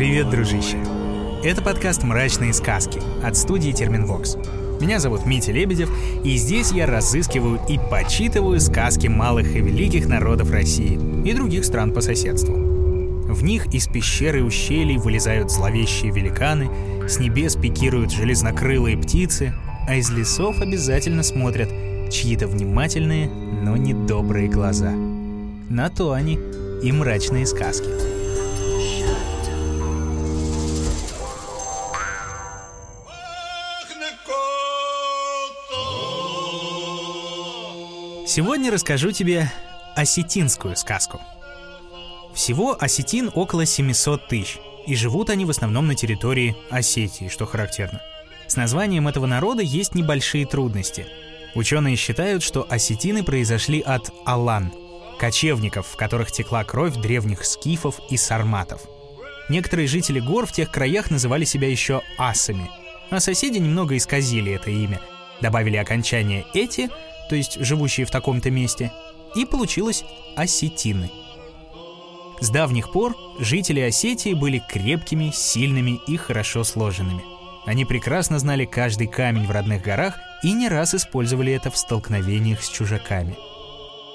Привет, 0.00 0.30
дружище! 0.30 0.78
Это 1.44 1.60
подкаст 1.60 2.04
«Мрачные 2.04 2.54
сказки» 2.54 2.98
от 3.22 3.36
студии 3.36 3.70
Терминвокс. 3.70 4.36
Меня 4.80 4.98
зовут 4.98 5.26
Митя 5.26 5.52
Лебедев, 5.52 5.90
и 6.24 6.36
здесь 6.36 6.72
я 6.72 6.86
разыскиваю 6.86 7.60
и 7.68 7.78
почитываю 7.90 8.58
сказки 8.62 9.08
малых 9.08 9.54
и 9.54 9.60
великих 9.60 10.08
народов 10.08 10.52
России 10.52 10.98
и 11.22 11.34
других 11.34 11.66
стран 11.66 11.92
по 11.92 12.00
соседству. 12.00 12.54
В 12.54 13.44
них 13.44 13.74
из 13.74 13.88
пещер 13.88 14.36
и 14.36 14.40
ущелий 14.40 14.96
вылезают 14.96 15.50
зловещие 15.50 16.12
великаны, 16.12 16.70
с 17.06 17.18
небес 17.18 17.56
пикируют 17.56 18.10
железнокрылые 18.10 18.96
птицы, 18.96 19.52
а 19.86 19.96
из 19.96 20.08
лесов 20.08 20.62
обязательно 20.62 21.22
смотрят 21.22 21.68
чьи-то 22.10 22.46
внимательные, 22.46 23.28
но 23.28 23.76
недобрые 23.76 24.48
глаза. 24.48 24.92
На 25.68 25.90
то 25.90 26.12
они 26.12 26.38
и 26.82 26.90
мрачные 26.90 27.44
сказки. 27.44 28.19
Сегодня 38.30 38.70
расскажу 38.70 39.10
тебе 39.10 39.50
осетинскую 39.96 40.76
сказку. 40.76 41.20
Всего 42.32 42.76
осетин 42.78 43.28
около 43.34 43.66
700 43.66 44.28
тысяч, 44.28 44.58
и 44.86 44.94
живут 44.94 45.30
они 45.30 45.44
в 45.44 45.50
основном 45.50 45.88
на 45.88 45.96
территории 45.96 46.56
Осетии, 46.70 47.26
что 47.26 47.44
характерно. 47.44 48.00
С 48.46 48.54
названием 48.54 49.08
этого 49.08 49.26
народа 49.26 49.62
есть 49.62 49.96
небольшие 49.96 50.46
трудности. 50.46 51.08
Ученые 51.56 51.96
считают, 51.96 52.44
что 52.44 52.64
осетины 52.70 53.24
произошли 53.24 53.80
от 53.80 54.12
алан, 54.24 54.72
кочевников, 55.18 55.88
в 55.88 55.96
которых 55.96 56.30
текла 56.30 56.62
кровь 56.62 56.94
древних 56.94 57.44
скифов 57.44 57.98
и 58.10 58.16
сарматов. 58.16 58.82
Некоторые 59.48 59.88
жители 59.88 60.20
гор 60.20 60.46
в 60.46 60.52
тех 60.52 60.70
краях 60.70 61.10
называли 61.10 61.44
себя 61.44 61.68
еще 61.68 62.02
асами, 62.16 62.70
а 63.10 63.18
соседи 63.18 63.58
немного 63.58 63.96
исказили 63.96 64.52
это 64.52 64.70
имя, 64.70 65.00
добавили 65.40 65.78
окончание 65.78 66.46
«эти», 66.54 66.90
то 67.30 67.36
есть 67.36 67.64
живущие 67.64 68.04
в 68.06 68.10
таком-то 68.10 68.50
месте, 68.50 68.92
и 69.36 69.44
получилось 69.44 70.04
осетины. 70.34 71.12
С 72.40 72.50
давних 72.50 72.90
пор 72.90 73.16
жители 73.38 73.78
Осетии 73.78 74.34
были 74.34 74.60
крепкими, 74.68 75.30
сильными 75.32 76.00
и 76.08 76.16
хорошо 76.16 76.64
сложенными. 76.64 77.22
Они 77.66 77.84
прекрасно 77.84 78.40
знали 78.40 78.64
каждый 78.64 79.06
камень 79.06 79.46
в 79.46 79.50
родных 79.52 79.82
горах 79.82 80.18
и 80.42 80.52
не 80.52 80.68
раз 80.68 80.94
использовали 80.94 81.52
это 81.52 81.70
в 81.70 81.76
столкновениях 81.76 82.64
с 82.64 82.68
чужаками. 82.68 83.36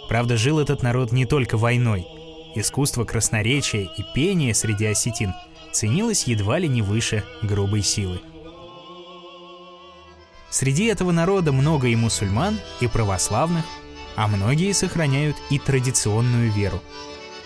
Правда, 0.09 0.35
жил 0.35 0.59
этот 0.59 0.83
народ 0.83 1.13
не 1.13 1.25
только 1.25 1.57
войной. 1.57 2.05
Искусство 2.53 3.05
красноречия 3.05 3.87
и 3.97 4.03
пения 4.13 4.53
среди 4.53 4.87
осетин 4.87 5.33
ценилось 5.71 6.25
едва 6.25 6.59
ли 6.59 6.67
не 6.67 6.81
выше 6.81 7.23
грубой 7.41 7.81
силы. 7.81 8.19
Среди 10.55 10.85
этого 10.85 11.11
народа 11.11 11.51
много 11.51 11.89
и 11.89 11.97
мусульман, 11.97 12.61
и 12.79 12.87
православных, 12.87 13.65
а 14.15 14.29
многие 14.29 14.71
сохраняют 14.71 15.35
и 15.49 15.59
традиционную 15.59 16.49
веру. 16.49 16.81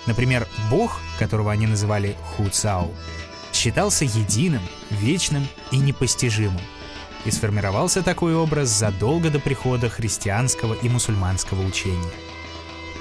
Например, 0.06 0.48
бог, 0.70 1.00
которого 1.18 1.52
они 1.52 1.66
называли 1.66 2.16
Хуцау, 2.22 2.94
считался 3.52 4.06
единым, 4.06 4.62
вечным 4.92 5.48
и 5.72 5.78
непостижимым. 5.78 6.62
И 7.26 7.32
сформировался 7.32 8.04
такой 8.04 8.36
образ 8.36 8.70
задолго 8.70 9.32
до 9.32 9.40
прихода 9.40 9.90
христианского 9.90 10.76
и 10.76 10.88
мусульманского 10.88 11.66
учения. 11.66 12.14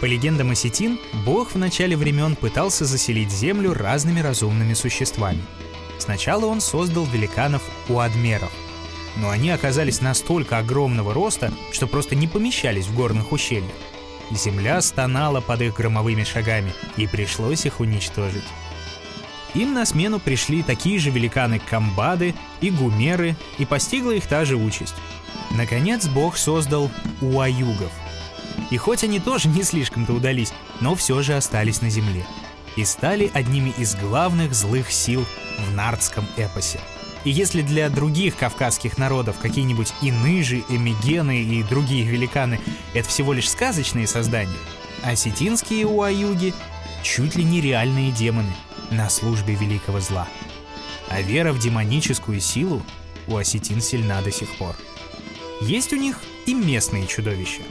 По 0.01 0.06
легендам 0.06 0.53
осетин, 0.53 0.98
бог 1.27 1.53
в 1.53 1.59
начале 1.59 1.98
времен 1.98 2.34
пытался 2.34 2.86
заселить 2.86 3.31
землю 3.31 3.75
разными 3.75 4.20
разумными 4.20 4.73
существами. 4.73 5.42
Сначала 5.98 6.47
он 6.47 6.63
создал 6.63 7.05
великанов 7.05 7.63
уадмеров– 7.91 8.52
но 9.17 9.30
они 9.30 9.51
оказались 9.51 10.01
настолько 10.01 10.58
огромного 10.58 11.13
роста, 11.13 11.52
что 11.73 11.86
просто 11.86 12.14
не 12.14 12.29
помещались 12.29 12.86
в 12.86 12.95
горных 12.95 13.33
ущельях. 13.33 13.73
Земля 14.30 14.80
стонала 14.80 15.41
под 15.41 15.63
их 15.63 15.74
громовыми 15.74 16.24
шагами, 16.24 16.73
и 16.96 17.07
пришлось 17.07 17.64
их 17.67 17.80
уничтожить. 17.80 18.45
Им 19.55 19.73
на 19.73 19.86
смену 19.86 20.20
пришли 20.20 20.63
такие 20.63 20.98
же 20.98 21.11
великаны 21.11 21.58
Камбады 21.58 22.35
и 22.61 22.70
Гумеры, 22.70 23.36
и 23.57 23.64
постигла 23.64 24.13
их 24.13 24.27
та 24.27 24.45
же 24.45 24.57
участь. 24.57 24.95
Наконец 25.51 26.07
Бог 26.07 26.36
создал 26.36 26.91
Уаюгов. 27.23 27.92
И 28.70 28.77
хоть 28.77 29.05
они 29.05 29.18
тоже 29.18 29.48
не 29.48 29.63
слишком-то 29.63 30.13
удались, 30.13 30.52
но 30.80 30.95
все 30.95 31.23
же 31.23 31.35
остались 31.35 31.80
на 31.80 31.89
земле. 31.89 32.27
И 32.77 32.85
стали 32.85 33.30
одними 33.33 33.73
из 33.79 33.95
главных 33.95 34.55
злых 34.55 34.92
сил 34.92 35.24
в 35.67 35.74
нардском 35.74 36.27
эпосе– 36.36 36.80
и 37.24 37.30
если 37.30 37.62
для 37.62 37.89
других 37.89 38.36
кавказских 38.36 38.98
народов 38.98 39.39
какие-нибудь 39.39 39.92
иныжи, 40.02 40.64
эмигены 40.68 41.42
и 41.42 41.62
другие 41.62 42.05
великаны— 42.05 42.61
это 42.95 43.08
всего 43.08 43.33
лишь 43.33 43.51
сказочные 43.51 44.06
создания, 44.06 44.56
осетинские 45.02 45.86
уаюги— 45.86 46.55
чуть 47.02 47.36
ли 47.36 47.45
не 47.45 47.61
реальные 47.61 48.12
демоны 48.12 48.52
на 48.90 49.08
службе 49.08 49.55
великого 49.55 50.01
зла. 50.01 50.29
А 51.08 51.20
вера 51.20 51.52
в 51.52 51.58
демоническую 51.58 52.40
силу 52.40 52.83
у 53.27 53.36
осетин 53.36 53.80
сильна 53.80 54.20
до 54.23 54.30
сих 54.30 54.48
пор. 54.56 54.74
Есть 55.61 55.92
у 55.92 55.96
них 55.96 56.20
и 56.46 56.55
местные 56.55 57.06
чудовища. 57.06 57.62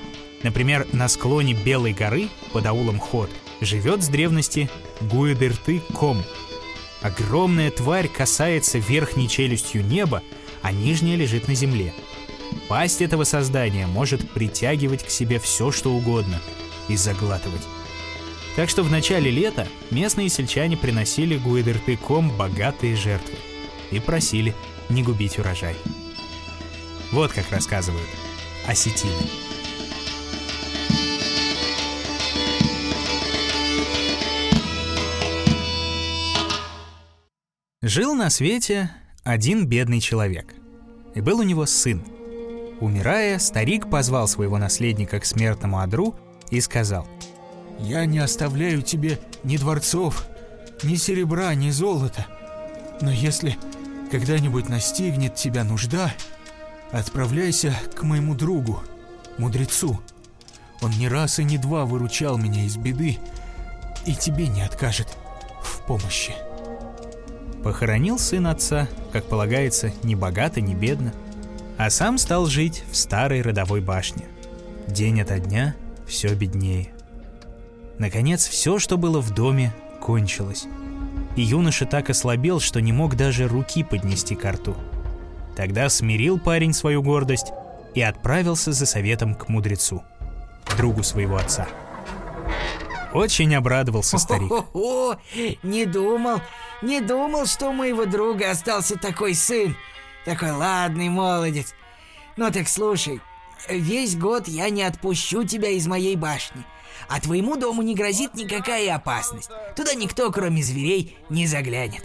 Например, 0.44 0.88
на 0.92 1.08
склоне 1.08 1.54
Белой 1.54 1.94
горы 1.94 2.30
под 2.54 2.66
аулом 2.66 3.00
Ход 3.00 3.30
живет 3.62 4.04
с 4.04 4.08
древности 4.08 4.70
Гуэдерты-Ком— 5.02 6.22
Огромная 7.02 7.72
тварь 7.72 8.08
касается 8.08 8.80
верхней 8.80 9.30
челюстью 9.30 9.86
неба, 9.86 10.24
а 10.62 10.72
нижняя 10.72 11.16
лежит 11.16 11.48
на 11.48 11.54
земле. 11.56 11.94
Пасть 12.68 13.02
этого 13.02 13.24
создания 13.24 13.88
может 13.88 14.30
притягивать 14.32 15.04
к 15.04 15.10
себе 15.10 15.40
все, 15.40 15.72
что 15.72 15.92
угодно, 15.94 16.42
и 16.88 16.96
заглатывать. 16.96 17.62
Так 18.56 18.70
что 18.70 18.82
в 18.82 18.90
начале 18.90 19.30
лета 19.30 19.68
местные 19.92 20.30
сельчане 20.30 20.78
приносили 20.78 21.38
Гуэдертыком 21.38 22.32
богатые 22.32 22.96
жертвы 22.96 23.36
и 23.92 24.00
просили 24.00 24.56
не 24.90 25.04
губить 25.04 25.38
урожай. 25.38 25.76
Вот 27.12 27.32
как 27.32 27.52
рассказывают 27.52 28.08
осетины. 28.66 29.14
Жил 37.88 38.16
на 38.16 38.30
свете 38.30 38.92
один 39.24 39.66
бедный 39.66 40.02
человек. 40.02 40.54
И 41.16 41.22
был 41.22 41.40
у 41.40 41.44
него 41.44 41.66
сын. 41.66 42.04
Умирая, 42.82 43.40
старик 43.40 43.90
позвал 43.90 44.28
своего 44.28 44.58
наследника 44.58 45.22
к 45.22 45.26
смертному 45.26 45.80
одру 45.80 46.14
и 46.52 46.60
сказал, 46.60 47.08
«Я 47.80 48.06
не 48.06 48.20
оставляю 48.20 48.82
тебе 48.82 49.22
ни 49.46 49.56
дворцов, 49.56 50.28
ни 50.84 50.96
серебра, 50.96 51.56
ни 51.56 51.70
золота. 51.70 52.28
Но 53.00 53.10
если 53.10 53.56
когда-нибудь 54.12 54.68
настигнет 54.68 55.36
тебя 55.36 55.64
нужда, 55.64 56.14
отправляйся 56.92 57.74
к 57.96 58.04
моему 58.04 58.36
другу, 58.36 58.84
мудрецу. 59.38 59.98
Он 60.82 60.92
не 60.92 61.08
раз 61.08 61.40
и 61.40 61.46
не 61.46 61.58
два 61.58 61.86
выручал 61.86 62.38
меня 62.38 62.66
из 62.66 62.76
беды 62.76 63.18
и 64.06 64.14
тебе 64.14 64.50
не 64.50 64.62
откажет 64.62 65.08
в 65.64 65.86
помощи». 65.86 66.47
Похоронил 67.68 68.18
сын 68.18 68.48
отца, 68.48 68.88
как 69.12 69.26
полагается, 69.26 69.92
ни 70.02 70.16
богато, 70.16 70.62
ни 70.62 70.74
бедно, 70.74 71.12
а 71.78 71.90
сам 71.90 72.18
стал 72.18 72.46
жить 72.46 72.86
в 72.90 72.96
старой 72.96 73.42
родовой 73.42 73.82
башне. 73.82 74.24
День 74.88 75.20
ото 75.20 75.38
дня 75.38 75.76
все 76.08 76.34
беднее. 76.34 76.94
Наконец, 78.00 78.48
все, 78.48 78.80
что 78.80 78.98
было 78.98 79.20
в 79.20 79.32
доме, 79.32 79.76
кончилось. 80.00 80.66
И 81.36 81.42
юноша 81.42 81.86
так 81.86 82.10
ослабел, 82.10 82.62
что 82.62 82.80
не 82.80 82.94
мог 82.94 83.18
даже 83.18 83.50
руки 83.50 83.84
поднести 83.84 84.36
к 84.36 84.50
рту. 84.50 84.74
Тогда 85.58 85.90
смирил 85.90 86.40
парень 86.40 86.72
свою 86.72 87.04
гордость 87.04 87.52
и 87.94 88.02
отправился 88.02 88.72
за 88.72 88.86
советом 88.86 89.36
к 89.36 89.50
мудрецу, 89.50 90.04
другу 90.78 91.04
своего 91.04 91.36
отца. 91.36 91.68
Очень 93.14 93.54
обрадовался 93.56 94.18
старик. 94.18 94.52
О, 94.74 95.16
не 95.64 95.86
думал, 95.86 96.40
не 96.82 97.02
думал, 97.02 97.46
что 97.46 97.70
у 97.70 97.74
моего 97.74 98.06
друга 98.06 98.52
остался 98.52 98.98
такой 98.98 99.34
сын. 99.34 99.76
Такой 100.26 100.52
ладный 100.52 101.10
молодец. 101.10 101.74
Ну 102.36 102.52
так 102.52 102.68
слушай, 102.68 103.22
весь 103.70 104.16
год 104.16 104.48
я 104.48 104.70
не 104.70 104.84
отпущу 104.84 105.44
тебя 105.44 105.70
из 105.70 105.88
моей 105.88 106.16
башни. 106.16 106.64
А 107.08 107.20
твоему 107.22 107.56
дому 107.56 107.82
не 107.82 107.96
грозит 107.96 108.34
никакая 108.34 108.96
опасность. 108.96 109.50
Туда 109.76 109.94
никто, 109.94 110.32
кроме 110.32 110.62
зверей, 110.62 111.18
не 111.30 111.48
заглянет. 111.48 112.04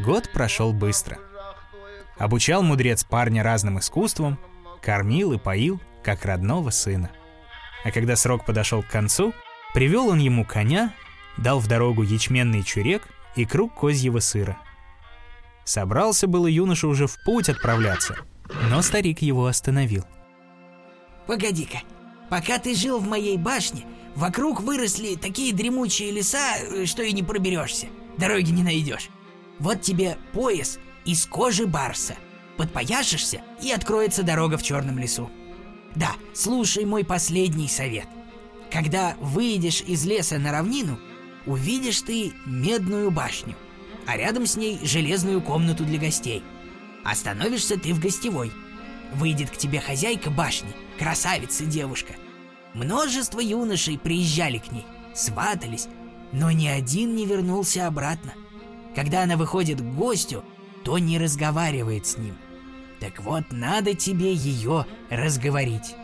Год 0.00 0.30
прошел 0.32 0.72
быстро. 0.72 1.18
Обучал 2.18 2.62
мудрец 2.62 3.04
парня 3.04 3.42
разным 3.42 3.78
искусствам, 3.78 4.38
кормил 4.80 5.32
и 5.32 5.38
поил, 5.38 5.80
как 6.02 6.24
родного 6.24 6.70
сына. 6.70 7.10
А 7.84 7.90
когда 7.90 8.16
срок 8.16 8.44
подошел 8.44 8.82
к 8.82 8.88
концу, 8.88 9.34
привел 9.74 10.08
он 10.08 10.18
ему 10.18 10.44
коня, 10.44 10.94
дал 11.36 11.58
в 11.60 11.66
дорогу 11.66 12.02
ячменный 12.02 12.62
чурек 12.62 13.02
и 13.36 13.44
круг 13.44 13.74
козьего 13.74 14.18
сыра, 14.18 14.58
Собрался 15.66 16.28
было 16.28 16.46
юноша 16.46 16.86
уже 16.86 17.08
в 17.08 17.18
путь 17.24 17.48
отправляться, 17.48 18.16
но 18.70 18.82
старик 18.82 19.20
его 19.20 19.46
остановил. 19.46 20.04
Погоди-ка, 21.26 21.78
пока 22.30 22.60
ты 22.60 22.72
жил 22.72 23.00
в 23.00 23.08
моей 23.08 23.36
башне, 23.36 23.82
вокруг 24.14 24.60
выросли 24.60 25.16
такие 25.16 25.52
дремучие 25.52 26.12
леса, 26.12 26.56
э, 26.56 26.86
что 26.86 27.02
и 27.02 27.12
не 27.12 27.24
проберешься. 27.24 27.88
Дороги 28.16 28.52
не 28.52 28.62
найдешь. 28.62 29.10
Вот 29.58 29.82
тебе 29.82 30.16
пояс 30.32 30.78
из 31.04 31.26
кожи 31.26 31.66
барса. 31.66 32.14
Подпояшешься, 32.56 33.42
и 33.60 33.72
откроется 33.72 34.22
дорога 34.22 34.58
в 34.58 34.62
черном 34.62 35.00
лесу. 35.00 35.28
Да, 35.96 36.12
слушай 36.32 36.84
мой 36.84 37.04
последний 37.04 37.68
совет. 37.68 38.06
Когда 38.70 39.16
выйдешь 39.20 39.82
из 39.82 40.06
леса 40.06 40.38
на 40.38 40.52
равнину, 40.52 40.98
увидишь 41.46 42.02
ты 42.02 42.32
медную 42.44 43.10
башню, 43.10 43.54
а 44.06 44.16
рядом 44.16 44.46
с 44.46 44.56
ней 44.56 44.78
железную 44.82 45.40
комнату 45.40 45.84
для 45.84 45.98
гостей. 45.98 46.42
Остановишься 47.04 47.78
ты 47.78 47.94
в 47.94 48.00
гостевой. 48.00 48.52
Выйдет 49.14 49.50
к 49.50 49.56
тебе 49.56 49.80
хозяйка 49.80 50.30
башни, 50.30 50.70
красавица 50.98 51.64
девушка. 51.64 52.14
Множество 52.74 53.40
юношей 53.40 53.98
приезжали 53.98 54.58
к 54.58 54.72
ней, 54.72 54.84
сватались, 55.14 55.88
но 56.32 56.50
ни 56.50 56.66
один 56.66 57.14
не 57.14 57.24
вернулся 57.24 57.86
обратно. 57.86 58.34
Когда 58.94 59.22
она 59.22 59.36
выходит 59.36 59.80
к 59.80 59.84
гостю, 59.84 60.44
то 60.84 60.98
не 60.98 61.18
разговаривает 61.18 62.06
с 62.06 62.18
ним. 62.18 62.36
Так 63.00 63.20
вот, 63.20 63.44
надо 63.50 63.94
тебе 63.94 64.32
ее 64.32 64.86
разговорить. 65.10 65.94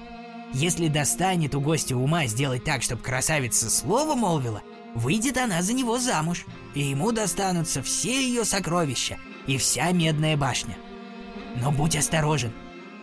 Если 0.53 0.89
достанет 0.89 1.55
у 1.55 1.61
гостя 1.61 1.97
ума 1.97 2.27
сделать 2.27 2.65
так, 2.65 2.83
чтобы 2.83 3.03
красавица 3.03 3.71
слово 3.71 4.15
молвила, 4.15 4.63
выйдет 4.95 5.37
она 5.39 5.63
за 5.63 5.73
него 5.73 5.99
замуж, 5.99 6.45
и 6.75 6.81
ему 6.81 7.13
достанутся 7.13 7.83
все 7.83 8.27
ее 8.27 8.45
сокровища 8.45 9.19
и 9.47 9.59
вся 9.59 9.91
медная 9.93 10.37
башня. 10.37 10.77
Но 11.57 11.71
будь 11.71 11.97
осторожен. 11.97 12.53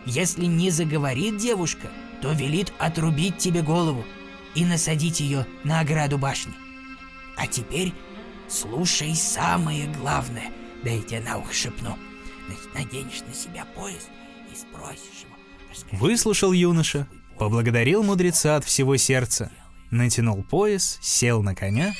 Если 0.06 0.46
не 0.46 0.70
заговорит 0.70 1.36
девушка, 1.36 1.90
то 2.22 2.32
велит 2.32 2.72
отрубить 2.78 3.38
тебе 3.38 3.62
голову 3.62 4.04
и 4.54 4.64
насадить 4.64 5.20
ее 5.20 5.46
на 5.62 5.80
ограду 5.80 6.18
башни. 6.18 6.54
А 7.36 7.46
теперь 7.46 7.92
слушай 8.48 9.14
самое 9.14 9.86
главное, 9.86 10.50
да 10.82 10.90
я 10.90 11.02
тебе 11.02 11.20
на 11.20 11.38
ухо 11.38 11.52
шепну. 11.52 11.96
Наденешь 12.74 13.22
на 13.28 13.34
себя 13.34 13.64
пояс 13.76 14.08
и 14.52 14.56
спросишь 14.56 15.24
его. 15.24 15.98
Выслушал 15.98 16.52
юноша, 16.52 17.06
поблагодарил 17.38 18.02
мудреца 18.02 18.56
от 18.56 18.64
всего 18.64 18.96
сердца, 18.96 19.52
натянул 19.90 20.42
пояс, 20.42 20.98
сел 21.00 21.42
на 21.42 21.54
коня 21.54 21.94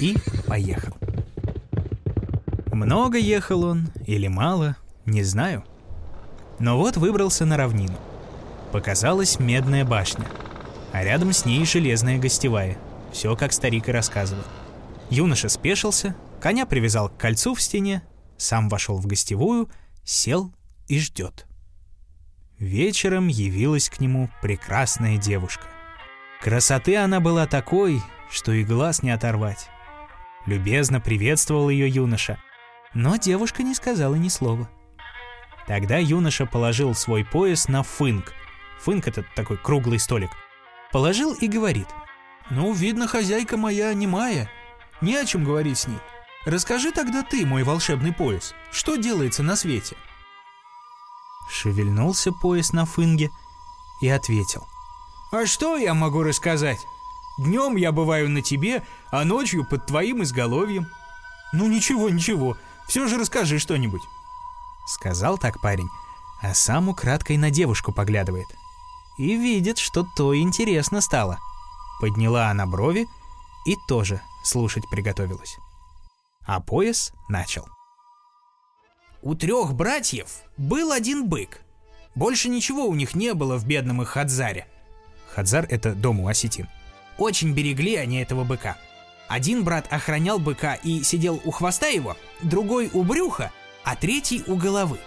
и 0.00 0.16
поехал. 0.46 0.96
Много 2.72 3.18
ехал 3.18 3.64
он 3.64 3.88
или 4.06 4.28
мало, 4.28 4.76
не 5.06 5.22
знаю. 5.22 5.64
Но 6.58 6.76
вот 6.76 6.96
выбрался 6.96 7.44
на 7.44 7.56
равнину. 7.56 7.96
Показалась 8.72 9.38
медная 9.38 9.84
башня, 9.84 10.26
а 10.92 11.04
рядом 11.04 11.32
с 11.32 11.44
ней 11.44 11.64
железная 11.64 12.18
гостевая. 12.18 12.76
Все, 13.12 13.34
как 13.36 13.52
старик 13.52 13.88
и 13.88 13.92
рассказывал. 13.92 14.44
Юноша 15.08 15.48
спешился, 15.48 16.14
коня 16.40 16.66
привязал 16.66 17.08
к 17.08 17.16
кольцу 17.16 17.54
в 17.54 17.62
стене, 17.62 18.02
сам 18.36 18.68
вошел 18.68 18.98
в 18.98 19.06
гостевую, 19.06 19.70
сел 20.04 20.52
и 20.88 20.98
ждет. 20.98 21.46
Вечером 22.58 23.28
явилась 23.28 23.88
к 23.88 24.00
нему 24.00 24.30
прекрасная 24.42 25.18
девушка. 25.18 25.66
Красоты 26.46 26.96
она 26.96 27.18
была 27.18 27.48
такой, 27.48 28.00
что 28.30 28.52
и 28.52 28.62
глаз 28.62 29.02
не 29.02 29.10
оторвать. 29.10 29.68
Любезно 30.46 31.00
приветствовал 31.00 31.70
ее 31.70 31.88
юноша, 31.88 32.38
но 32.94 33.16
девушка 33.16 33.64
не 33.64 33.74
сказала 33.74 34.14
ни 34.14 34.28
слова. 34.28 34.70
Тогда 35.66 35.98
юноша 35.98 36.46
положил 36.46 36.94
свой 36.94 37.24
пояс 37.24 37.66
на 37.66 37.82
фынк. 37.82 38.32
Фынк— 38.78 39.08
это 39.08 39.24
такой 39.34 39.56
круглый 39.56 39.98
столик. 39.98 40.30
Положил 40.92 41.34
и 41.34 41.48
говорит. 41.48 41.88
«Ну, 42.48 42.72
видно, 42.72 43.08
хозяйка 43.08 43.56
моя 43.56 43.92
немая. 43.92 44.48
Не 45.00 45.16
о 45.16 45.24
чем 45.24 45.42
говорить 45.42 45.78
с 45.78 45.88
ней. 45.88 45.98
Расскажи 46.44 46.92
тогда 46.92 47.24
ты, 47.24 47.44
мой 47.44 47.64
волшебный 47.64 48.12
пояс, 48.12 48.54
что 48.70 48.94
делается 48.94 49.42
на 49.42 49.56
свете?» 49.56 49.96
Шевельнулся 51.50 52.30
пояс 52.30 52.72
на 52.72 52.86
фынге 52.86 53.30
и 54.00 54.08
ответил. 54.08 54.64
«А 55.32 55.46
что 55.46 55.76
я 55.76 55.94
могу 55.94 56.22
рассказать? 56.22 56.86
Днем 57.38 57.76
я 57.76 57.92
бываю 57.92 58.30
на 58.30 58.42
тебе, 58.42 58.82
а 59.10 59.24
ночью 59.24 59.66
под 59.66 59.86
твоим 59.86 60.22
изголовьем. 60.22 60.86
Ну 61.52 61.66
ничего, 61.68 62.08
ничего, 62.08 62.56
все 62.86 63.06
же 63.06 63.18
расскажи 63.18 63.58
что-нибудь». 63.58 64.02
Сказал 64.86 65.36
так 65.36 65.60
парень, 65.60 65.88
а 66.40 66.54
сам 66.54 66.88
украдкой 66.88 67.36
на 67.36 67.50
девушку 67.50 67.92
поглядывает. 67.92 68.46
И 69.18 69.36
видит, 69.36 69.78
что 69.78 70.06
то 70.16 70.36
интересно 70.36 71.00
стало. 71.00 71.38
Подняла 72.00 72.50
она 72.50 72.66
брови 72.66 73.08
и 73.66 73.76
тоже 73.88 74.20
слушать 74.44 74.88
приготовилась. 74.88 75.56
А 76.46 76.60
пояс 76.60 77.12
начал. 77.28 77.66
У 79.22 79.34
трех 79.34 79.74
братьев 79.74 80.28
был 80.56 80.92
один 80.92 81.28
бык. 81.28 81.62
Больше 82.14 82.48
ничего 82.48 82.86
у 82.86 82.94
них 82.94 83.14
не 83.14 83.34
было 83.34 83.56
в 83.56 83.66
бедном 83.66 84.02
их 84.02 84.10
Хадзаре. 84.10 84.68
Хадзар— 85.36 85.66
это 85.70 85.94
дом 85.94 86.20
у 86.20 86.28
осетин. 86.28 86.66
Очень 87.18 87.52
берегли 87.52 87.96
они 87.96 88.22
этого 88.22 88.44
быка. 88.44 88.78
Один 89.28 89.64
брат 89.64 89.86
охранял 89.90 90.38
быка 90.38 90.74
и 90.74 91.02
сидел 91.02 91.42
у 91.44 91.50
хвоста 91.50 91.88
его, 91.88 92.16
другой 92.42 92.88
у 92.94 93.02
брюха, 93.02 93.52
а 93.84 93.96
третий 93.96 94.42
у 94.46 94.56
головы. 94.56 94.98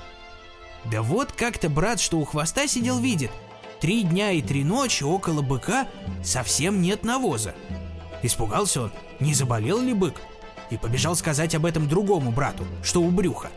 Да 0.86 1.02
вот 1.02 1.32
как-то 1.32 1.68
брат, 1.68 2.00
что 2.00 2.20
у 2.20 2.26
хвоста 2.26 2.68
сидел, 2.68 3.00
видит. 3.00 3.32
Три 3.82 4.04
дня 4.04 4.30
и 4.30 4.44
три 4.44 4.64
ночи 4.64 5.04
около 5.04 5.42
быка 5.42 5.88
совсем 6.24 6.80
нет 6.80 7.04
навоза. 7.04 7.56
Испугался 8.22 8.84
он, 8.84 8.92
не 9.20 9.34
заболел 9.34 9.82
ли 9.82 9.94
бык, 9.96 10.22
и 10.70 10.78
побежал 10.78 11.16
сказать 11.16 11.56
об 11.56 11.66
этом 11.66 11.88
другому 11.88 12.32
брату, 12.32 12.68
что 12.84 13.02
у 13.02 13.10
брюха. 13.10 13.50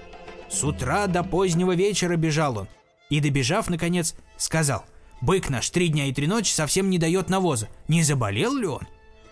С 0.48 0.64
утра 0.64 1.06
до 1.06 1.22
позднего 1.22 1.74
вечера 1.74 2.16
бежал 2.16 2.56
он, 2.60 2.68
и 3.10 3.20
добежав, 3.20 3.68
наконец, 3.68 4.14
сказал, 4.38 4.86
«Бык 5.22 5.50
наш 5.50 5.70
три 5.70 5.88
дня 5.88 6.06
и 6.06 6.12
три 6.12 6.26
ночи 6.26 6.52
совсем 6.52 6.90
не 6.90 6.98
дает 6.98 7.30
навоза, 7.30 7.68
не 7.86 8.02
заболел 8.02 8.56
ли 8.56 8.66
он?» 8.66 8.86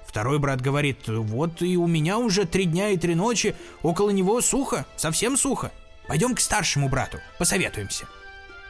Второй 0.07 0.39
брат 0.39 0.61
говорит, 0.61 1.09
«Вот 1.09 1.63
и 1.63 1.77
у 1.77 1.89
меня 1.89 2.19
уже 2.19 2.47
три 2.47 2.65
дня 2.65 2.91
и 2.91 2.97
три 2.97 3.17
ночи 3.17 3.57
около 3.83 4.11
него 4.11 4.41
сухо, 4.41 4.87
совсем 4.97 5.37
сухо. 5.37 5.73
Пойдем 6.07 6.37
к 6.37 6.41
старшему 6.41 6.89
брату, 6.89 7.19
посоветуемся». 7.39 8.07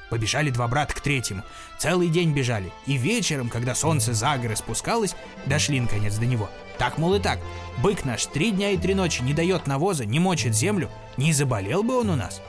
Побежали 0.09 0.51
два 0.51 0.67
брата 0.67 0.95
к 0.95 1.01
третьему. 1.01 1.43
Целый 1.79 2.09
день 2.09 2.33
бежали. 2.33 2.73
И 2.87 2.97
вечером, 2.97 3.49
когда 3.49 3.75
солнце 3.75 4.13
за 4.13 4.37
горы 4.39 4.57
спускалось, 4.57 5.15
дошли 5.47 5.79
наконец 5.79 6.17
до 6.17 6.27
него. 6.27 6.51
Так, 6.79 6.99
мол, 6.99 7.15
и 7.15 7.21
так. 7.21 7.39
Бык 7.79 8.05
наш 8.05 8.27
три 8.27 8.51
дня 8.51 8.71
и 8.71 8.79
три 8.79 8.95
ночи 8.95 9.23
не 9.23 9.35
дает 9.35 9.67
навоза, 9.67 10.05
не 10.05 10.19
мочит 10.19 10.55
землю. 10.55 10.91
Не 11.17 11.33
заболел 11.33 11.85
бы 11.85 12.01
он 12.01 12.11
у 12.11 12.17
нас. 12.17 12.41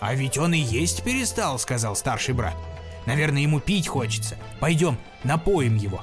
А 0.00 0.14
ведь 0.14 0.38
он 0.38 0.54
и 0.54 0.58
есть 0.58 1.04
перестал, 1.04 1.58
сказал 1.58 1.94
старший 1.94 2.34
брат. 2.34 2.56
Наверное, 3.06 3.42
ему 3.42 3.60
пить 3.60 3.88
хочется. 3.88 4.36
Пойдем, 4.60 4.98
напоим 5.24 5.76
его. 5.76 6.02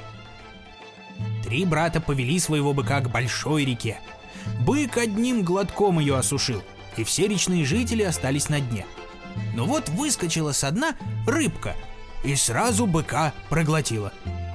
Три 1.43 1.65
брата 1.65 1.99
повели 1.99 2.39
своего 2.39 2.73
быка 2.73 3.01
к 3.01 3.09
большой 3.09 3.65
реке. 3.65 3.99
Бык 4.61 4.97
одним 4.97 5.43
глотком 5.43 5.99
ее 5.99 6.17
осушил, 6.17 6.63
и 6.97 7.03
все 7.03 7.27
речные 7.27 7.65
жители 7.65 8.03
остались 8.03 8.49
на 8.49 8.59
дне. 8.59 8.85
Но 9.53 9.65
вот 9.65 9.89
выскочила 9.89 10.51
со 10.51 10.71
дна 10.71 10.95
рыбка 11.27 11.75
и 12.23 12.35
сразу 12.35 12.85
быка 12.85 13.33
проглотила. 13.49 14.11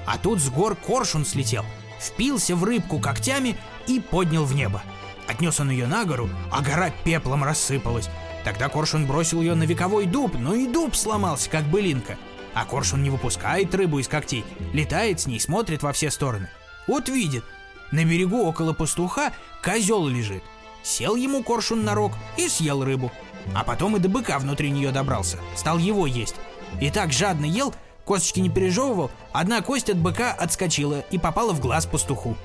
А 0.06 0.18
тут 0.18 0.40
с 0.40 0.48
гор 0.48 0.76
коршун 0.76 1.24
слетел, 1.24 1.64
впился 2.00 2.54
в 2.54 2.64
рыбку 2.64 2.98
когтями 2.98 3.56
и 3.86 4.00
поднял 4.00 4.44
в 4.44 4.54
небо. 4.54 4.82
Отнес 5.28 5.58
он 5.58 5.70
ее 5.70 5.86
на 5.86 6.04
гору, 6.04 6.28
а 6.52 6.62
гора 6.62 6.90
пеплом 7.04 7.42
рассыпалась. 7.42 8.08
Тогда 8.44 8.68
коршун 8.68 9.06
бросил 9.06 9.40
ее 9.40 9.56
на 9.56 9.64
вековой 9.64 10.06
дуб, 10.06 10.34
но 10.38 10.54
и 10.54 10.68
дуб 10.68 10.94
сломался, 10.94 11.50
как 11.50 11.64
былинка. 11.64 12.16
А 12.56 12.64
коршун 12.64 13.02
не 13.02 13.10
выпускает 13.10 13.74
рыбу 13.74 13.98
из 13.98 14.08
когтей, 14.08 14.42
летает 14.72 15.20
с 15.20 15.26
ней, 15.26 15.38
смотрит 15.38 15.82
во 15.82 15.92
все 15.92 16.10
стороны. 16.10 16.48
Вот 16.86 17.10
видит, 17.10 17.44
на 17.92 18.02
берегу 18.02 18.44
около 18.44 18.72
пастуха 18.72 19.30
козел 19.62 20.06
лежит. 20.08 20.42
Сел 20.82 21.16
ему 21.16 21.42
коршун 21.42 21.84
на 21.84 21.94
рог 21.94 22.14
и 22.38 22.48
съел 22.48 22.82
рыбу. 22.82 23.12
А 23.54 23.62
потом 23.62 23.96
и 23.96 24.00
до 24.00 24.08
быка 24.08 24.38
внутри 24.38 24.70
нее 24.70 24.90
добрался, 24.90 25.38
стал 25.54 25.76
его 25.76 26.06
есть. 26.06 26.36
И 26.80 26.90
так 26.90 27.12
жадно 27.12 27.44
ел, 27.44 27.74
косточки 28.06 28.40
не 28.40 28.48
пережевывал, 28.48 29.10
одна 29.34 29.60
кость 29.60 29.90
от 29.90 29.98
быка 29.98 30.32
отскочила 30.32 31.00
и 31.10 31.18
попала 31.18 31.52
в 31.52 31.60
глаз 31.60 31.84
пастуху. 31.84 32.38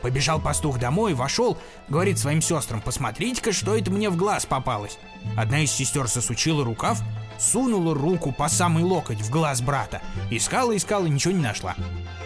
Побежал 0.00 0.40
пастух 0.40 0.78
домой, 0.78 1.14
вошел, 1.14 1.58
говорит 1.88 2.20
своим 2.20 2.40
сестрам, 2.40 2.80
посмотрите-ка, 2.80 3.50
что 3.50 3.76
это 3.76 3.90
мне 3.90 4.10
в 4.10 4.16
глаз 4.16 4.46
попалось. 4.46 4.98
Одна 5.36 5.60
из 5.60 5.72
сестер 5.72 6.06
сосучила 6.06 6.64
рукав, 6.64 7.02
сунула 7.38 7.94
руку 7.94 8.32
по 8.32 8.48
самый 8.48 8.84
локоть 8.84 9.20
в 9.20 9.30
глаз 9.30 9.60
брата. 9.60 10.02
Искала, 10.30 10.76
искала, 10.76 11.06
ничего 11.06 11.32
не 11.34 11.42
нашла. 11.42 11.74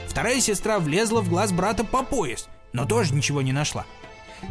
Вторая 0.09 0.40
сестра 0.40 0.79
влезла 0.79 1.21
в 1.21 1.29
глаз 1.29 1.52
брата 1.52 1.85
по 1.85 2.02
пояс, 2.02 2.49
но 2.73 2.85
тоже 2.85 3.14
ничего 3.14 3.43
не 3.43 3.52
нашла. 3.52 3.85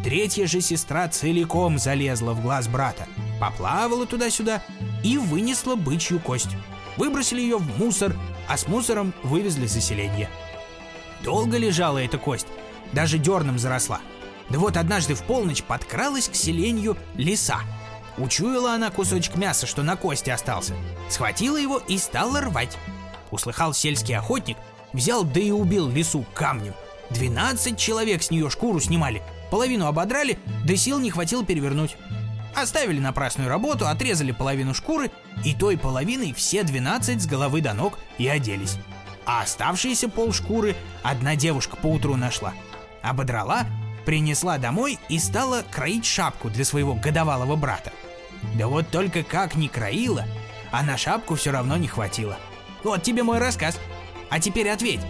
Третья 0.04 0.48
же 0.48 0.62
сестра 0.62 1.08
целиком 1.08 1.80
залезла 1.80 2.34
в 2.34 2.42
глаз 2.42 2.68
брата. 2.68 3.08
поплавала 3.40 4.06
туда-сюда 4.06 4.62
и 5.04 5.18
вынесла 5.18 5.76
бычью 5.76 6.20
кость. 6.20 6.56
Выбросили 6.98 7.42
ее 7.42 7.58
в 7.58 7.80
мусор, 7.80 8.16
а 8.48 8.58
с 8.58 8.68
мусором 8.68 9.14
вывезли 9.24 9.66
заселение. 9.68 10.30
Долго 11.24 11.58
лежала 11.58 11.98
эта 11.98 12.18
кость, 12.18 12.48
даже 12.94 13.18
дерном 13.18 13.60
заросла. 13.60 14.00
Да 14.50 14.60
вот 14.60 14.78
однажды 14.78 15.16
в 15.16 15.24
полночь 15.24 15.64
подкралась 15.64 16.28
к 16.28 16.36
селению 16.36 16.98
лиса. 17.16 17.60
Учуяла 18.20 18.74
она 18.74 18.92
кусочек 18.92 19.36
мяса, 19.36 19.66
что 19.66 19.82
на 19.82 19.96
кости 19.96 20.30
остался. 20.30 20.76
Схватила 21.10 21.58
его 21.58 21.78
и 21.78 21.98
стала 21.98 22.42
рвать. 22.42 22.78
Услыхал 23.32 23.74
сельский 23.74 24.16
охотник, 24.16 24.58
взял 24.92 25.24
да 25.24 25.40
и 25.40 25.52
убил 25.52 25.88
лису 25.88 26.26
камнем. 26.34 26.74
12 27.12 27.78
человек 27.78 28.22
с 28.22 28.30
нее 28.30 28.50
шкуру 28.50 28.80
снимали, 28.80 29.24
половину 29.50 29.88
ободрали, 29.88 30.38
да 30.66 30.76
сил 30.76 31.00
не 31.00 31.10
хватило 31.10 31.46
перевернуть. 31.46 31.98
Оставили 32.56 33.00
напрасную 33.00 33.48
работу, 33.48 33.88
отрезали 33.88 34.32
половину 34.32 34.74
шкуры, 34.74 35.12
и 35.46 35.56
той 35.56 35.78
половиной 35.78 36.34
все 36.34 36.64
12 36.64 37.22
с 37.22 37.26
головы 37.26 37.62
до 37.62 37.74
ног 37.74 37.98
и 38.18 38.28
оделись. 38.28 38.78
А 39.26 39.44
оставшиеся 39.44 40.10
пол 40.10 40.34
шкуры 40.34 40.76
одна 41.04 41.36
девушка 41.36 41.78
поутру 41.78 42.16
нашла. 42.16 42.54
Ободрала, 43.02 43.66
принесла 44.06 44.58
домой 44.58 45.00
и 45.08 45.20
стала 45.20 45.64
кроить 45.70 46.06
шапку 46.06 46.50
для 46.50 46.66
своего 46.66 46.96
годовалого 46.96 47.56
брата. 47.56 47.92
Да 48.56 48.68
вот 48.68 48.90
только 48.90 49.24
как 49.24 49.56
ни 49.56 49.68
кроила, 49.68 50.26
а 50.72 50.84
на 50.84 50.98
шапку 50.98 51.36
все 51.36 51.52
равно 51.52 51.78
не 51.78 51.88
хватило. 51.88 52.38
Вот 52.84 53.04
тебе 53.04 53.24
мой 53.24 53.40
рассказ. 53.40 53.80
А 54.30 54.40
теперь 54.40 54.70
ответь, 54.70 55.02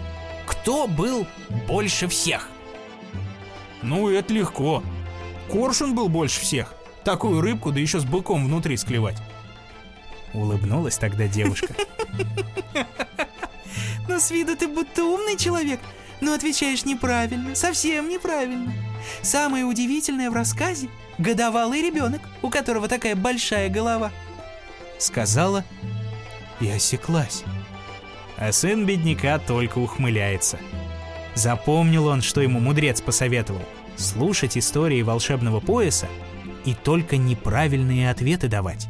кто 0.46 0.86
был 0.86 1.26
больше 1.68 2.08
всех? 2.08 2.48
Ну, 3.82 4.08
это 4.08 4.32
легко. 4.32 4.82
Коршун 5.50 5.94
был 5.94 6.08
больше 6.08 6.40
всех. 6.40 6.74
Такую 7.04 7.40
рыбку, 7.40 7.72
да 7.72 7.80
еще 7.80 8.00
с 8.00 8.04
быком 8.04 8.44
внутри 8.44 8.76
склевать. 8.76 9.16
Улыбнулась 10.32 10.98
тогда 10.98 11.26
девушка. 11.26 11.74
Но 14.08 14.18
с 14.18 14.30
виду 14.30 14.56
ты 14.56 14.68
будто 14.68 15.04
умный 15.04 15.36
человек, 15.36 15.80
но 16.20 16.34
отвечаешь 16.34 16.84
неправильно, 16.84 17.54
совсем 17.54 18.08
неправильно. 18.08 18.72
Самое 19.22 19.64
удивительное 19.64 20.30
в 20.30 20.34
рассказе– 20.34 20.88
годовалый 21.20 21.82
ребенок, 21.82 22.22
у 22.42 22.50
которого 22.50 22.88
такая 22.88 23.14
большая 23.14 23.68
голова. 23.68 24.10
Сказала 24.98 25.64
и 26.60 26.68
осеклась. 26.68 27.44
А 28.36 28.52
сын 28.52 28.86
бедняка 28.86 29.38
только 29.38 29.78
ухмыляется. 29.78 30.58
Запомнил 31.34 32.06
он, 32.06 32.22
что 32.22 32.40
ему 32.40 32.58
мудрец 32.58 33.00
посоветовал– 33.00 33.62
слушать 33.96 34.56
истории 34.58 35.02
волшебного 35.02 35.60
пояса 35.60 36.08
и 36.64 36.74
только 36.74 37.16
неправильные 37.16 38.10
ответы 38.10 38.48
давать. 38.48 38.88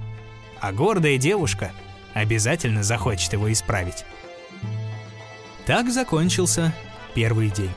А 0.61 0.73
гордая 0.73 1.19
девушка 1.19 1.73
обязательно 2.15 2.83
захочет 2.83 3.33
его 3.33 3.51
исправить. 3.53 4.05
Так 5.67 5.91
закончился 5.91 6.73
первый 7.15 7.51
день. 7.51 7.71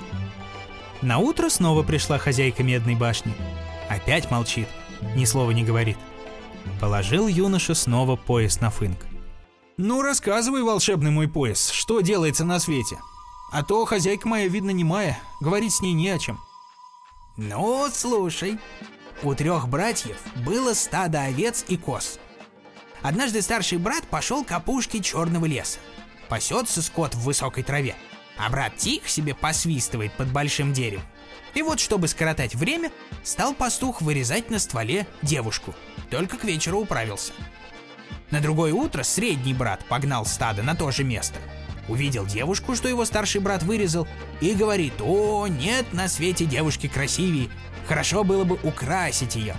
На 1.01 1.17
утро 1.17 1.49
снова 1.49 1.83
пришла 1.83 2.17
хозяйка 2.17 2.63
медной 2.63 2.95
башни. 2.95 3.33
Опять 3.89 4.31
молчит, 4.31 4.67
ни 5.15 5.25
слова 5.25 5.51
не 5.51 5.63
говорит. 5.63 5.97
Положил 6.79 7.27
юноша 7.27 7.73
снова 7.73 8.15
пояс 8.15 8.61
на 8.61 8.69
фынк. 8.69 9.05
Ну, 9.77 10.01
рассказывай, 10.01 10.61
волшебный 10.61 11.11
мой 11.11 11.27
пояс, 11.27 11.69
что 11.69 12.01
делается 12.01 12.45
на 12.45 12.59
свете. 12.59 12.99
А 13.51 13.63
то 13.63 13.85
хозяйка 13.85 14.27
моя, 14.27 14.47
видно, 14.47 14.69
немая, 14.71 15.19
говорить 15.41 15.73
с 15.73 15.81
ней 15.81 15.93
не 15.93 16.09
о 16.09 16.19
чем. 16.19 16.39
Ну, 17.37 17.87
слушай. 17.91 18.59
У 19.23 19.33
трех 19.35 19.67
братьев 19.67 20.17
было 20.45 20.73
стадо 20.73 21.23
овец 21.23 21.65
и 21.67 21.77
коз. 21.77 22.19
Однажды 23.01 23.41
старший 23.41 23.77
брат 23.77 24.05
пошел 24.07 24.43
к 24.43 24.51
опушке 24.51 25.01
черного 25.01 25.45
леса. 25.45 25.79
Пасется 26.29 26.81
скот 26.81 27.15
в 27.15 27.23
высокой 27.23 27.63
траве 27.63 27.95
а 28.37 28.49
брат 28.49 28.75
тихо 28.77 29.07
себе 29.07 29.33
посвистывает 29.33 30.13
под 30.13 30.31
большим 30.31 30.73
деревом. 30.73 31.03
И 31.53 31.61
вот, 31.61 31.79
чтобы 31.79 32.07
скоротать 32.07 32.55
время, 32.55 32.91
стал 33.23 33.53
пастух 33.53 34.01
вырезать 34.01 34.49
на 34.49 34.59
стволе 34.59 35.07
девушку. 35.21 35.75
Только 36.09 36.37
к 36.37 36.43
вечеру 36.43 36.79
управился. 36.79 37.33
На 38.31 38.39
другое 38.39 38.73
утро 38.73 39.03
средний 39.03 39.53
брат 39.53 39.85
погнал 39.85 40.25
стадо 40.25 40.63
на 40.63 40.75
то 40.75 40.89
же 40.91 41.03
место. 41.03 41.39
Увидел 41.87 42.25
девушку, 42.25 42.75
что 42.75 42.87
его 42.87 43.05
старший 43.05 43.41
брат 43.41 43.61
вырезал, 43.61 44.07
и 44.41 44.53
говорит, 44.53 44.93
«О, 45.01 45.47
нет 45.47 45.91
на 45.93 46.07
свете 46.07 46.45
девушки 46.45 46.87
красивее, 46.87 47.49
хорошо 47.87 48.23
было 48.23 48.43
бы 48.43 48.57
украсить 48.63 49.35
ее». 49.35 49.55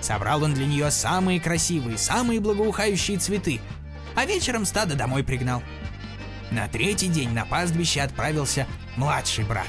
Собрал 0.00 0.42
он 0.42 0.54
для 0.54 0.66
нее 0.66 0.90
самые 0.90 1.40
красивые, 1.40 1.98
самые 1.98 2.40
благоухающие 2.40 3.18
цветы, 3.18 3.60
а 4.14 4.24
вечером 4.24 4.64
стадо 4.64 4.94
домой 4.96 5.22
пригнал. 5.22 5.62
На 6.50 6.68
третий 6.68 7.08
день 7.08 7.30
на 7.30 7.44
пастбище 7.44 8.00
отправился 8.00 8.66
младший 8.96 9.44
брат. 9.44 9.68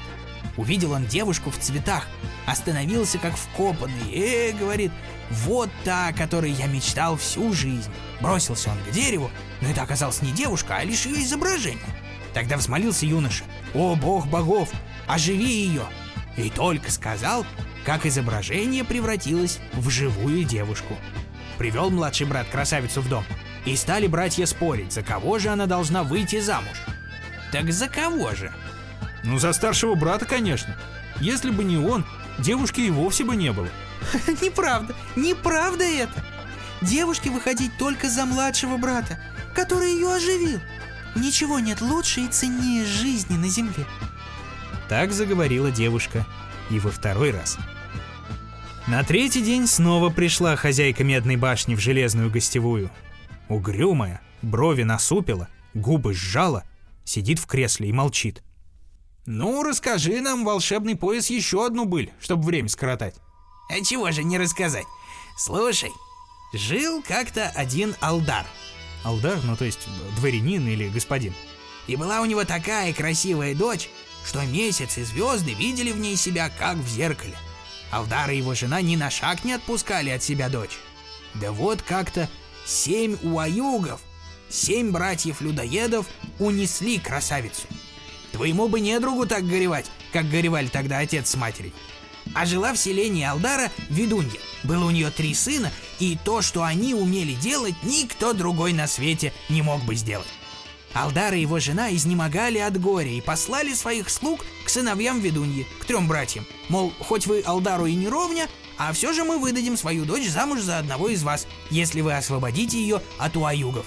Увидел 0.62 0.92
он 0.92 1.08
девушку 1.08 1.50
в 1.50 1.58
цветах, 1.58 2.06
остановился 2.46 3.18
как 3.18 3.36
вкопанный, 3.36 4.14
э, 4.14 4.52
говорит, 4.52 4.92
вот 5.32 5.72
та, 5.84 6.10
о 6.10 6.14
которой 6.14 6.52
я 6.52 6.68
мечтал 6.68 7.18
всю 7.18 7.52
жизнь. 7.52 7.90
Бросился 8.22 8.70
он 8.70 8.78
к 8.88 8.94
дереву, 8.94 9.32
но 9.60 9.70
это 9.70 9.82
оказалась 9.82 10.22
не 10.22 10.32
девушка, 10.32 10.76
а 10.78 10.84
лишь 10.84 11.08
ее 11.08 11.24
изображение. 11.24 11.82
Тогда 12.36 12.58
взмолился 12.58 13.08
юноша, 13.08 13.44
о 13.74 13.96
бог 13.96 14.28
богов, 14.28 14.70
оживи 15.08 15.52
ее. 15.52 15.86
И 16.38 16.52
только 16.52 16.92
сказал, 16.92 17.44
как 17.84 18.06
изображение 18.06 18.84
превратилось 18.84 19.58
в 19.74 19.90
живую 19.90 20.44
девушку. 20.44 20.96
Привел 21.58 21.90
младший 21.90 22.28
брат 22.28 22.48
красавицу 22.50 23.02
в 23.02 23.10
дом, 23.10 23.26
и 23.66 23.76
стали 23.76 24.06
братья 24.06 24.46
спорить, 24.46 24.94
за 24.94 25.02
кого 25.02 25.40
же 25.40 25.50
она 25.50 25.66
должна 25.66 26.04
выйти 26.04 26.40
замуж. 26.40 26.78
Так 27.52 27.74
за 27.74 27.88
кого 27.88 28.36
же? 28.36 28.54
Ну, 29.24 29.38
за 29.40 29.54
старшего 29.54 29.96
брата, 29.96 30.26
конечно. 30.26 30.76
Если 31.20 31.52
бы 31.52 31.64
не 31.64 31.78
он, 31.78 32.06
девушки 32.40 32.82
и 32.82 32.90
вовсе 32.90 33.24
бы 33.24 33.36
не 33.36 33.52
было. 33.52 33.68
Неправда, 34.42 34.96
неправда 35.16 35.84
это. 35.84 36.24
Девушке 36.82 37.30
выходить 37.30 37.78
только 37.78 38.10
за 38.10 38.26
младшего 38.26 38.78
брата, 38.78 39.20
который 39.54 39.94
ее 39.94 40.14
оживил. 40.14 40.60
Ничего 41.16 41.60
нет 41.60 41.82
лучше 41.82 42.22
и 42.22 42.28
ценнее 42.28 42.86
жизни 42.86 43.38
на 43.38 43.48
земле. 43.48 43.86
Так 44.90 45.12
заговорила 45.12 45.70
девушка 45.70 46.26
и 46.70 46.80
во 46.80 46.90
второй 46.90 47.32
раз. 47.32 47.58
На 48.88 49.04
третий 49.04 49.42
день 49.44 49.68
снова 49.68 50.10
пришла 50.10 50.56
хозяйка 50.56 51.04
медной 51.04 51.36
башни 51.36 51.76
в 51.76 51.80
железную 51.80 52.32
гостевую 52.32 52.90
угрюмая, 53.52 54.22
брови 54.42 54.84
насупила, 54.84 55.48
губы 55.74 56.14
сжала, 56.14 56.64
сидит 57.04 57.40
в 57.40 57.46
кресле 57.46 57.90
и 57.90 57.94
молчит. 57.94 58.44
«Ну, 59.26 59.64
расскажи 59.64 60.20
нам, 60.20 60.44
волшебный 60.44 60.96
пояс, 60.96 61.30
еще 61.30 61.66
одну 61.66 61.86
быль, 61.86 62.12
чтобы 62.20 62.44
время 62.44 62.70
скоротать». 62.70 63.16
«А 63.70 63.84
чего 63.84 64.12
же 64.12 64.24
не 64.24 64.38
рассказать? 64.38 64.86
Слушай, 65.38 65.92
жил 66.54 67.04
как-то 67.08 67.50
один 67.50 67.96
Алдар». 68.02 68.46
Алдар, 69.04 69.40
ну 69.44 69.56
то 69.56 69.66
есть 69.66 69.88
дворянин 70.18 70.68
или 70.68 70.90
господин. 70.90 71.34
И 71.88 71.96
была 71.96 72.22
у 72.22 72.26
него 72.26 72.46
такая 72.46 72.94
красивая 72.94 73.56
дочь, 73.56 73.90
что 74.26 74.42
месяц 74.46 74.98
и 74.98 75.04
звезды 75.04 75.54
видели 75.54 75.92
в 75.92 76.00
ней 76.00 76.16
себя, 76.16 76.50
как 76.50 76.78
в 76.78 76.88
зеркале. 76.88 77.36
Алдар 77.92 78.32
и 78.32 78.38
его 78.38 78.54
жена 78.54 78.82
ни 78.82 78.96
на 78.96 79.10
шаг 79.10 79.44
не 79.44 79.54
отпускали 79.54 80.10
от 80.10 80.24
себя 80.24 80.50
дочь. 80.50 80.78
Да 81.36 81.52
вот 81.52 81.82
как-то 81.82 82.30
семь 82.66 83.18
уаюгов, 83.24 84.02
семь 84.50 84.92
братьев-людоедов 84.92 86.08
унесли 86.40 87.00
красавицу. 87.00 87.68
Твоему 88.32 88.68
бы 88.68 88.80
недругу 88.80 89.26
так 89.26 89.48
горевать, 89.48 89.92
как 90.14 90.30
горевали 90.30 90.68
тогда 90.68 91.00
отец 91.00 91.30
с 91.30 91.36
матерью. 91.36 91.74
А 92.34 92.46
жила 92.46 92.74
в 92.74 92.78
селении 92.78 93.26
Алдара 93.26 93.72
ведунья. 93.90 94.40
Было 94.64 94.86
у 94.86 94.92
нее 94.92 95.10
три 95.10 95.34
сына, 95.34 95.72
и 96.00 96.18
то, 96.24 96.42
что 96.42 96.64
они 96.64 96.94
умели 96.94 97.34
делать, 97.34 97.76
никто 97.84 98.34
другой 98.34 98.74
на 98.74 98.88
свете 98.88 99.34
не 99.50 99.62
мог 99.62 99.84
бы 99.84 99.96
сделать. 99.96 100.28
Алдар 100.94 101.34
и 101.34 101.42
его 101.42 101.60
жена 101.60 101.94
изнемогали 101.94 102.58
от 102.58 102.80
горя 102.80 103.10
и 103.10 103.22
послали 103.22 103.74
своих 103.74 104.10
слуг 104.10 104.46
к 104.66 104.70
сыновьям 104.70 105.20
ведуньи, 105.20 105.66
к 105.80 105.86
трем 105.86 106.08
братьям. 106.08 106.46
Мол, 106.70 106.94
хоть 107.00 107.28
вы 107.28 107.42
Алдару 107.42 107.86
и 107.86 107.96
не 107.96 108.08
ровня, 108.08 108.50
а 108.78 108.92
все 108.94 109.14
же 109.14 109.24
мы 109.24 109.38
выдадим 109.38 109.78
свою 109.78 110.06
дочь 110.06 110.28
замуж 110.28 110.62
за 110.62 110.80
одного 110.80 111.10
из 111.10 111.24
вас, 111.24 111.48
если 111.70 112.02
вы 112.02 112.14
освободите 112.14 112.78
ее 112.78 113.02
от 113.18 113.38
уаюгов. 113.38 113.86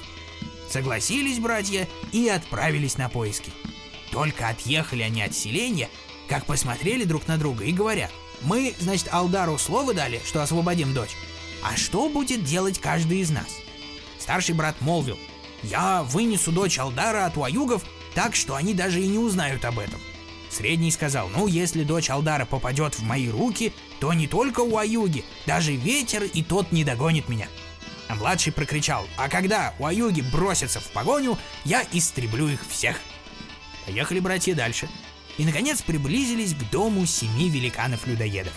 Согласились 0.70 1.38
братья 1.38 1.86
и 2.10 2.28
отправились 2.28 2.96
на 2.96 3.08
поиски. 3.08 3.52
Только 4.14 4.48
отъехали 4.48 5.02
они 5.02 5.22
от 5.22 5.34
селения, 5.34 5.90
как 6.28 6.46
посмотрели 6.46 7.02
друг 7.02 7.26
на 7.26 7.36
друга 7.36 7.64
и 7.64 7.72
говорят, 7.72 8.12
мы, 8.42 8.72
значит, 8.78 9.08
Алдару 9.10 9.58
слово 9.58 9.92
дали, 9.92 10.22
что 10.24 10.40
освободим 10.40 10.94
дочь. 10.94 11.16
А 11.64 11.76
что 11.76 12.08
будет 12.08 12.44
делать 12.44 12.78
каждый 12.78 13.18
из 13.18 13.30
нас? 13.30 13.48
Старший 14.20 14.54
брат 14.54 14.80
молвил, 14.80 15.18
я 15.64 16.04
вынесу 16.04 16.52
дочь 16.52 16.78
Алдара 16.78 17.26
от 17.26 17.36
уаюгов 17.36 17.82
так, 18.14 18.36
что 18.36 18.54
они 18.54 18.72
даже 18.72 19.02
и 19.02 19.08
не 19.08 19.18
узнают 19.18 19.64
об 19.64 19.80
этом. 19.80 19.98
Средний 20.48 20.92
сказал, 20.92 21.28
ну, 21.30 21.48
если 21.48 21.82
дочь 21.82 22.08
Алдара 22.08 22.44
попадет 22.44 22.94
в 22.94 23.02
мои 23.02 23.28
руки, 23.28 23.72
то 23.98 24.12
не 24.12 24.28
только 24.28 24.60
у 24.60 24.76
Аюги, 24.76 25.24
даже 25.44 25.74
ветер 25.74 26.22
и 26.22 26.44
тот 26.44 26.70
не 26.70 26.84
догонит 26.84 27.28
меня. 27.28 27.48
А 28.06 28.14
младший 28.14 28.52
прокричал, 28.52 29.08
а 29.16 29.28
когда 29.28 29.74
у 29.80 29.86
Аюги 29.86 30.20
бросятся 30.20 30.78
в 30.78 30.86
погоню, 30.92 31.36
я 31.64 31.84
истреблю 31.90 32.46
их 32.46 32.60
всех. 32.68 33.00
Поехали 33.86 34.20
братья 34.20 34.54
дальше. 34.54 34.88
И, 35.36 35.44
наконец, 35.44 35.82
приблизились 35.82 36.54
к 36.54 36.70
дому 36.70 37.06
семи 37.06 37.50
великанов-людоедов. 37.50 38.52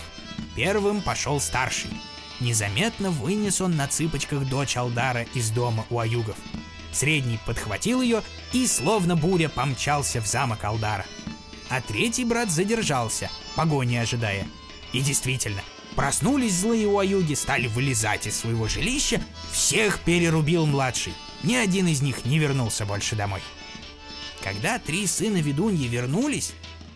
Первым 0.54 1.02
пошел 1.02 1.40
старший. 1.40 1.90
Незаметно 2.40 3.10
вынес 3.10 3.60
он 3.60 3.76
на 3.76 3.88
цыпочках 3.88 4.48
дочь 4.48 4.76
Алдара 4.76 5.26
из 5.34 5.50
дома 5.50 5.84
у 5.90 5.98
Аюгов. 5.98 6.36
Средний 6.92 7.38
подхватил 7.46 8.00
ее 8.00 8.22
и, 8.52 8.66
словно 8.66 9.16
буря, 9.16 9.48
помчался 9.48 10.20
в 10.20 10.26
замок 10.26 10.64
Алдара. 10.64 11.04
А 11.68 11.80
третий 11.80 12.24
брат 12.24 12.50
задержался, 12.50 13.30
погони 13.56 13.96
ожидая. 13.96 14.46
И 14.92 15.00
действительно, 15.00 15.60
проснулись 15.96 16.54
злые 16.54 16.86
у 16.86 16.98
Аюги, 16.98 17.34
стали 17.34 17.66
вылезать 17.66 18.26
из 18.26 18.36
своего 18.38 18.68
жилища, 18.68 19.20
всех 19.52 20.00
перерубил 20.00 20.64
младший. 20.64 21.12
Ни 21.42 21.54
один 21.54 21.88
из 21.88 22.00
них 22.00 22.24
не 22.24 22.38
вернулся 22.38 22.86
больше 22.86 23.16
домой. 23.16 23.42
Когда 24.42 24.78
три 24.78 25.06
сына 25.06 25.38
ведуньи 25.38 25.88
вернулись, 25.88 26.52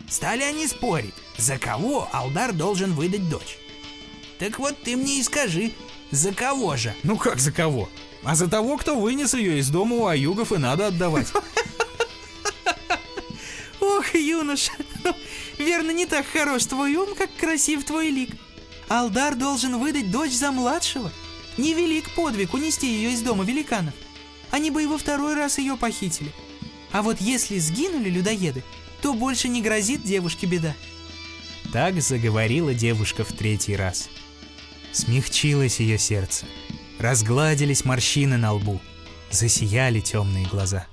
стали 0.09 0.43
они 0.43 0.67
спорить, 0.67 1.13
за 1.37 1.57
кого 1.57 2.07
Алдар 2.11 2.53
должен 2.53 2.93
выдать 2.93 3.29
дочь. 3.29 3.57
Так 4.39 4.59
вот 4.59 4.81
ты 4.81 4.95
мне 4.95 5.19
и 5.19 5.23
скажи, 5.23 5.71
за 6.11 6.33
кого 6.33 6.77
же? 6.77 6.95
Ну 7.03 7.17
как 7.17 7.39
за 7.39 7.51
кого? 7.51 7.89
А 8.23 8.35
за 8.35 8.47
того, 8.47 8.77
кто 8.77 8.99
вынес 8.99 9.33
ее 9.33 9.59
из 9.59 9.69
дома 9.69 9.95
у 9.95 10.05
аюгов 10.05 10.53
и 10.53 10.57
надо 10.57 10.87
отдавать. 10.87 11.27
Ох, 13.81 14.15
юноша, 14.15 14.71
ну, 15.03 15.13
верно, 15.57 15.91
не 15.91 16.05
так 16.05 16.25
хорош 16.25 16.65
твой 16.65 16.95
ум, 16.95 17.15
как 17.15 17.29
красив 17.35 17.83
твой 17.83 18.09
лик. 18.09 18.29
Алдар 18.87 19.35
должен 19.35 19.77
выдать 19.77 20.11
дочь 20.11 20.31
за 20.31 20.51
младшего. 20.51 21.11
Невелик 21.57 22.09
подвиг 22.15 22.53
унести 22.53 22.87
ее 22.87 23.11
из 23.11 23.21
дома 23.21 23.43
великанов. 23.43 23.93
Они 24.51 24.71
бы 24.71 24.83
и 24.83 24.87
во 24.87 24.97
второй 24.97 25.35
раз 25.35 25.57
ее 25.57 25.77
похитили. 25.77 26.31
А 26.93 27.01
вот 27.01 27.19
если 27.19 27.57
сгинули 27.57 28.09
людоеды, 28.09 28.63
то 29.01 29.13
больше 29.13 29.49
не 29.49 29.61
грозит 29.61 30.03
девушке 30.03 30.47
беда. 30.47 30.73
Так 31.73 31.99
заговорила 32.01 32.73
девушка 32.73 33.25
в 33.25 33.33
третий 33.33 33.75
раз. 33.75 34.09
Смягчилось 34.91 35.79
ее 35.79 35.97
сердце. 35.97 36.45
Разгладились 36.99 37.83
морщины 37.83 38.37
на 38.37 38.53
лбу. 38.53 38.79
Засияли 39.31 39.99
темные 39.99 40.45
глаза. 40.45 40.85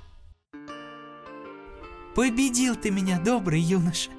Победил 2.15 2.75
ты 2.75 2.89
меня, 2.89 3.19
добрый 3.19 3.61
юноша. 3.61 4.09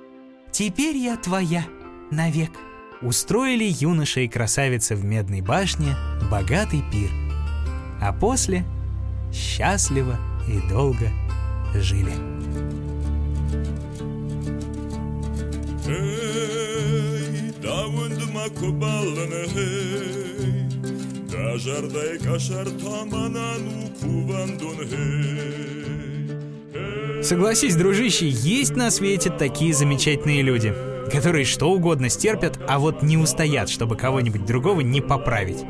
Теперь 0.53 0.97
я 0.97 1.17
твоя 1.17 1.67
навек. 2.13 2.53
Устроили 3.03 3.65
юноша 3.65 4.21
и 4.21 4.29
красавица 4.29 4.95
в 4.95 5.05
Медной 5.05 5.41
башне 5.41 5.97
богатый 6.31 6.85
пир. 6.93 7.11
А 8.01 8.13
после 8.13 8.65
счастливо 9.33 10.17
и 10.47 10.61
долго 10.69 11.11
жили. 11.81 12.13
Кашар 22.33 22.69
таманану 22.71 23.91
кувандун 24.01 24.81
hey. 24.81 25.53
Согласись, 27.23 27.77
дружище, 27.77 28.29
есть 28.29 28.75
на 28.75 28.91
свете 28.91 29.31
такие 29.31 29.73
замечательные 29.75 30.43
люди, 30.43 30.75
которые 31.11 31.45
что 31.45 31.71
угодно 31.71 32.09
стерпят, 32.09 32.59
а 32.67 32.79
вот 32.79 33.03
не 33.03 33.17
устоят, 33.17 33.69
чтобы 33.69 33.97
кого-нибудь 33.97 34.45
другого 34.45 34.81
не 34.81 35.01
поправить. 35.01 35.63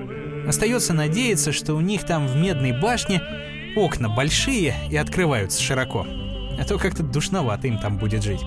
Остается 0.46 0.94
надеяться, 0.94 1.52
что 1.52 1.74
у 1.74 1.80
них 1.80 2.06
там 2.06 2.26
в 2.26 2.36
Медной 2.36 2.72
башне 2.80 3.20
окна 3.76 4.08
большие 4.08 4.74
и 4.90 4.96
открываются 4.96 5.62
широко. 5.62 6.06
А 6.58 6.64
то 6.64 6.78
как-то 6.78 7.02
душновато 7.02 7.68
им 7.68 7.78
там 7.78 7.98
будет 7.98 8.22
жить. 8.22 8.42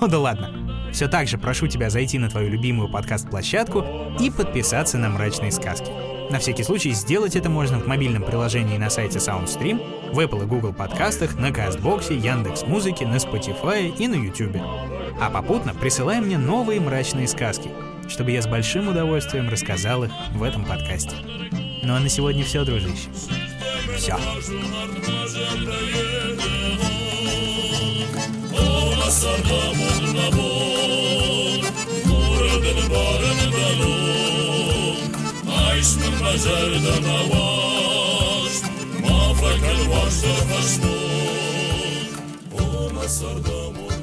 Ну 0.00 0.06
да 0.06 0.18
ладно. 0.18 0.90
Все 0.92 1.08
так 1.08 1.28
же 1.28 1.38
прошу 1.38 1.66
тебя 1.66 1.90
зайти 1.90 2.18
на 2.18 2.28
твою 2.28 2.50
любимую 2.50 2.88
подкаст-площадку 2.88 3.84
и 4.20 4.30
подписаться 4.30 4.98
на 4.98 5.08
«Мрачные 5.10 5.52
сказки». 5.52 5.90
На 6.30 6.38
всякий 6.38 6.62
случай 6.62 6.90
сделать 6.92 7.36
это 7.36 7.48
можно 7.48 7.78
в 7.78 7.86
мобильном 7.86 8.22
приложении 8.22 8.76
на 8.76 8.90
сайте 8.90 9.18
SoundStream, 9.18 10.12
в 10.12 10.18
Apple 10.18 10.42
и 10.42 10.46
Google 10.46 10.74
подкастах, 10.74 11.38
на 11.38 11.52
Кастбоксе, 11.52 12.16
Яндекс 12.16 12.64
Музыке, 12.66 13.06
на 13.06 13.16
Spotify 13.16 13.94
и 13.96 14.08
на 14.08 14.14
YouTube. 14.14 14.58
А 15.20 15.30
попутно 15.30 15.72
присылай 15.74 16.20
мне 16.20 16.36
новые 16.36 16.80
мрачные 16.80 17.28
сказки, 17.28 17.70
чтобы 18.08 18.32
я 18.32 18.42
с 18.42 18.46
большим 18.46 18.88
удовольствием 18.88 19.48
рассказал 19.48 20.04
их 20.04 20.10
в 20.34 20.42
этом 20.42 20.66
подкасте. 20.66 21.16
Ну 21.82 21.94
а 21.94 22.00
на 22.00 22.08
сегодня 22.10 22.44
все, 22.44 22.64
дружище. 22.64 23.08
Все. 23.98 24.16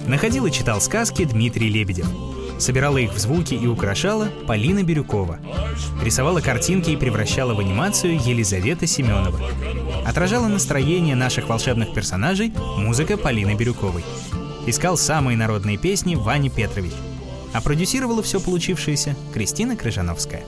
Находил 0.07 0.45
и 0.45 0.51
читал 0.51 0.81
сказки 0.81 1.23
Дмитрий 1.23 1.69
Лебедев. 1.69 2.07
Собирала 2.59 2.97
их 2.97 3.13
в 3.13 3.17
звуки 3.17 3.53
и 3.53 3.67
украшала 3.67 4.29
Полина 4.47 4.83
Бирюкова. 4.83 5.39
Рисовала 6.03 6.41
картинки 6.41 6.91
и 6.91 6.97
превращала 6.97 7.53
в 7.53 7.59
анимацию 7.59 8.15
Елизавета 8.15 8.87
Семенова. 8.87 9.39
Отражала 10.05 10.47
настроение 10.47 11.15
наших 11.15 11.49
волшебных 11.49 11.93
персонажей 11.93 12.53
музыка 12.77 13.17
Полины 13.17 13.55
Бирюковой. 13.55 14.03
Искал 14.67 14.97
самые 14.97 15.35
народные 15.35 15.77
песни 15.77 16.15
Вани 16.15 16.49
Петрович. 16.49 16.93
А 17.53 17.61
продюсировала 17.61 18.21
все 18.21 18.39
получившееся 18.39 19.15
Кристина 19.33 19.75
Крыжановская. 19.75 20.43